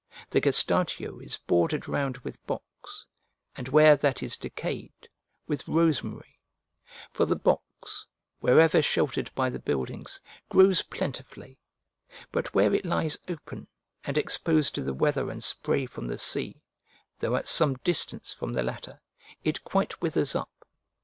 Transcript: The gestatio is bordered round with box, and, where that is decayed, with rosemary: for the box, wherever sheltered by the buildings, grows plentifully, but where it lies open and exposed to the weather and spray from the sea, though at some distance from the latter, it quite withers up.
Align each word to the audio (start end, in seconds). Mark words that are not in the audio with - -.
The 0.31 0.41
gestatio 0.41 1.19
is 1.23 1.37
bordered 1.37 1.87
round 1.87 2.17
with 2.25 2.43
box, 2.47 3.05
and, 3.55 3.67
where 3.67 3.95
that 3.95 4.23
is 4.23 4.35
decayed, 4.35 5.07
with 5.45 5.67
rosemary: 5.67 6.39
for 7.11 7.27
the 7.27 7.35
box, 7.35 8.07
wherever 8.39 8.81
sheltered 8.81 9.29
by 9.35 9.51
the 9.51 9.59
buildings, 9.59 10.19
grows 10.49 10.81
plentifully, 10.81 11.59
but 12.31 12.51
where 12.55 12.73
it 12.73 12.83
lies 12.83 13.15
open 13.27 13.67
and 14.03 14.17
exposed 14.17 14.73
to 14.73 14.81
the 14.81 14.95
weather 14.95 15.29
and 15.29 15.43
spray 15.43 15.85
from 15.85 16.07
the 16.07 16.17
sea, 16.17 16.63
though 17.19 17.35
at 17.35 17.47
some 17.47 17.75
distance 17.83 18.33
from 18.33 18.53
the 18.53 18.63
latter, 18.63 18.99
it 19.43 19.63
quite 19.63 20.01
withers 20.01 20.33
up. 20.33 20.65